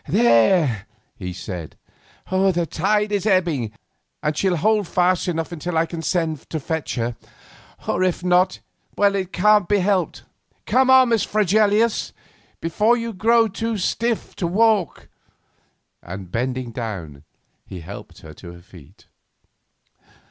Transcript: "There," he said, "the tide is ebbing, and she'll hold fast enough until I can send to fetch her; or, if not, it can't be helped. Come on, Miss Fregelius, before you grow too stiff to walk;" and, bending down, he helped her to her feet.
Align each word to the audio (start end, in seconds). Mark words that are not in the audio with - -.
"There," 0.07 0.87
he 1.15 1.31
said, 1.31 1.77
"the 2.27 2.67
tide 2.67 3.11
is 3.11 3.27
ebbing, 3.27 3.71
and 4.23 4.35
she'll 4.35 4.55
hold 4.55 4.87
fast 4.87 5.27
enough 5.27 5.51
until 5.51 5.77
I 5.77 5.85
can 5.85 6.01
send 6.01 6.49
to 6.49 6.59
fetch 6.59 6.95
her; 6.95 7.15
or, 7.87 8.01
if 8.01 8.23
not, 8.23 8.61
it 8.97 9.31
can't 9.31 9.69
be 9.69 9.77
helped. 9.77 10.23
Come 10.65 10.89
on, 10.89 11.09
Miss 11.09 11.23
Fregelius, 11.23 12.13
before 12.61 12.97
you 12.97 13.13
grow 13.13 13.47
too 13.47 13.77
stiff 13.77 14.35
to 14.37 14.47
walk;" 14.47 15.07
and, 16.01 16.31
bending 16.31 16.71
down, 16.71 17.23
he 17.67 17.81
helped 17.81 18.21
her 18.21 18.33
to 18.33 18.53
her 18.53 18.61
feet. 18.63 19.05